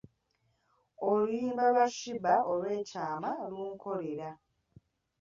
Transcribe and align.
Oluyimba 1.09 1.63
lwa 1.73 1.85
Sheebah 1.95 2.39
olw’ekyama 2.51 3.31
lunkolera. 3.53 4.29